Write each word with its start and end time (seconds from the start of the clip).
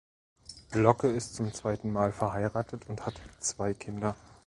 Locke 0.73 1.09
ist 1.09 1.35
zum 1.35 1.53
zweiten 1.53 1.93
Mal 1.93 2.11
verheiratet 2.11 2.89
und 2.89 3.05
hat 3.05 3.13
zwei 3.39 3.75
Kinder. 3.75 4.15